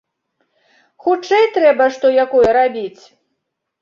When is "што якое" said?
1.99-2.49